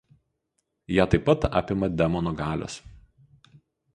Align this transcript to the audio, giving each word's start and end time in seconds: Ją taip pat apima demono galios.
Ją 0.95 1.05
taip 1.11 1.27
pat 1.27 1.45
apima 1.61 1.91
demono 2.01 2.35
galios. 2.41 2.79